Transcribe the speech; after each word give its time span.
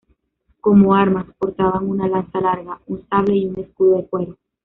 Como 0.61 0.95
armas, 0.95 1.27
portaban 1.37 1.87
una 1.87 2.07
lanza 2.07 2.41
larga, 2.41 2.79
un 2.87 3.07
sable 3.07 3.35
y 3.35 3.45
un 3.45 3.59
escudo 3.59 3.97
de 3.97 4.07
cuero. 4.07 4.37